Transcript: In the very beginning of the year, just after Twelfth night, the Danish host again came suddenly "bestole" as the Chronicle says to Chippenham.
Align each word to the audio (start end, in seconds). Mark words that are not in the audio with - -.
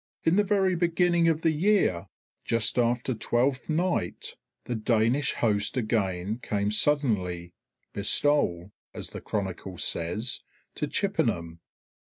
In 0.23 0.35
the 0.35 0.43
very 0.43 0.73
beginning 0.75 1.27
of 1.27 1.43
the 1.43 1.51
year, 1.51 2.07
just 2.43 2.79
after 2.79 3.13
Twelfth 3.13 3.69
night, 3.69 4.35
the 4.65 4.73
Danish 4.73 5.33
host 5.35 5.77
again 5.77 6.39
came 6.41 6.71
suddenly 6.71 7.53
"bestole" 7.93 8.71
as 8.95 9.11
the 9.11 9.21
Chronicle 9.21 9.77
says 9.77 10.41
to 10.73 10.87
Chippenham. 10.87 11.59